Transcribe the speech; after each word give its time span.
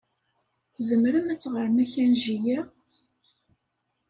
Tzemrem 0.75 1.27
ad 1.33 1.39
teɣrem 1.41 1.77
akanji-a? 1.83 2.59